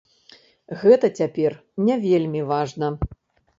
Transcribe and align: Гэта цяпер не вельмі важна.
Гэта 0.83 1.11
цяпер 1.19 1.51
не 1.91 2.01
вельмі 2.09 2.45
важна. 2.55 2.93